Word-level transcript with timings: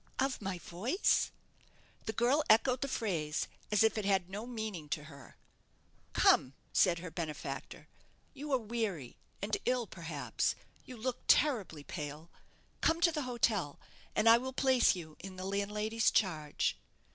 "Of 0.17 0.41
my 0.41 0.57
voice!" 0.57 1.29
The 2.07 2.11
girl 2.13 2.43
echoed 2.49 2.81
the 2.81 2.87
phrase 2.87 3.47
as 3.71 3.83
if 3.83 3.99
it 3.99 4.03
had 4.05 4.31
no 4.31 4.47
meaning 4.47 4.89
to 4.89 5.03
her. 5.03 5.37
"Come," 6.13 6.53
said 6.73 6.97
her 6.97 7.11
benefactor, 7.11 7.87
"you 8.33 8.51
are 8.51 8.57
weary, 8.57 9.15
and 9.43 9.55
ill, 9.63 9.85
perhaps. 9.85 10.55
You 10.85 10.97
look 10.97 11.19
terribly 11.27 11.83
pale. 11.83 12.31
Come 12.81 12.99
to 13.01 13.11
the 13.11 13.21
hotel, 13.29 13.79
and 14.15 14.27
I 14.27 14.39
will 14.39 14.53
place 14.53 14.95
you 14.95 15.17
in 15.19 15.35
the 15.35 15.45
landlady's 15.45 16.09
charge." 16.09 16.79